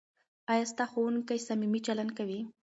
[0.51, 2.39] ایا ستا ښوونکی صمیمي چلند کوي؟